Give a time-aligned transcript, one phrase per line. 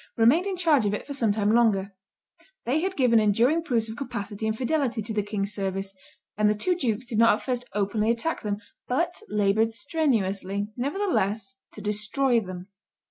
[0.17, 1.93] remained in charge of it for some time longer;
[2.65, 5.93] they had given enduring proofs of capacity and fidelity to the king's service;
[6.35, 11.57] and the two dukes did not at first openly attack them, but labored strenuously, nevertheless,
[11.71, 12.67] to destroy them.